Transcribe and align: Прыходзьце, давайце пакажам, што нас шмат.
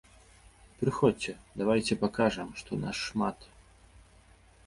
Прыходзьце, 0.79 1.33
давайце 1.59 1.93
пакажам, 2.03 2.49
што 2.61 2.71
нас 2.85 2.95
шмат. 3.09 3.45